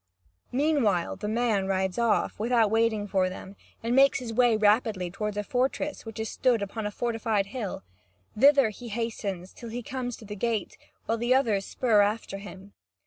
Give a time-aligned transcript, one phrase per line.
[0.51, 5.37] Meanwhile the man rides off, without waiting for them, and makes his way rapidly toward
[5.37, 7.83] a fortress which stood upon a fortified hill;
[8.35, 10.75] thither he hastens, till he comes to the gate,
[11.05, 12.73] while the others spur after him.